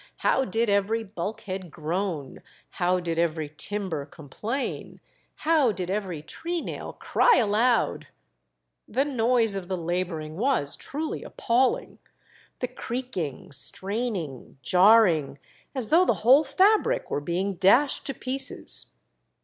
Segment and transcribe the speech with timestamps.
[0.25, 4.99] how did every bulkhead groan, how did every timber complain,
[5.35, 8.07] how did every treenail cry aloud!
[8.87, 11.99] The noise of the labouring was truly appalling;
[12.61, 15.37] the creaking, straining, jarring,
[15.75, 18.87] as though the whole fabric were being dashed to pieces.